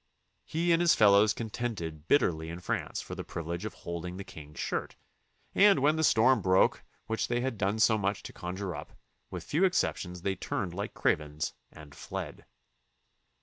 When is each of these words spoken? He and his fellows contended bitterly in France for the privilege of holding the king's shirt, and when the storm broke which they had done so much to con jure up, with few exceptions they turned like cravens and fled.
He 0.45 0.71
and 0.71 0.81
his 0.81 0.95
fellows 0.95 1.31
contended 1.31 2.07
bitterly 2.07 2.49
in 2.49 2.59
France 2.59 3.01
for 3.01 3.13
the 3.13 3.23
privilege 3.23 3.65
of 3.65 3.75
holding 3.75 4.17
the 4.17 4.23
king's 4.23 4.59
shirt, 4.59 4.95
and 5.53 5.77
when 5.77 5.95
the 5.95 6.03
storm 6.03 6.41
broke 6.41 6.83
which 7.05 7.27
they 7.27 7.41
had 7.41 7.55
done 7.55 7.77
so 7.77 7.99
much 7.99 8.23
to 8.23 8.33
con 8.33 8.55
jure 8.55 8.75
up, 8.75 8.93
with 9.29 9.43
few 9.43 9.63
exceptions 9.63 10.23
they 10.23 10.35
turned 10.35 10.73
like 10.73 10.95
cravens 10.95 11.53
and 11.71 11.93
fled. 11.93 12.47